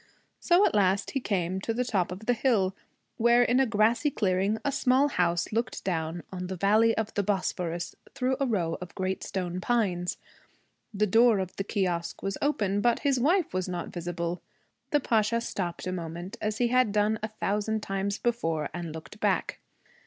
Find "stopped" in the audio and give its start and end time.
15.39-15.85